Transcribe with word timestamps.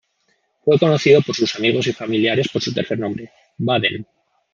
Fue 0.65 0.79
conocido 0.79 1.21
por 1.21 1.35
sus 1.35 1.55
amigos 1.57 1.85
y 1.85 1.93
familiares 1.93 2.47
por 2.51 2.59
su 2.59 2.73
tercer 2.73 2.97
nombre, 2.97 3.31
"Baden". 3.59 4.07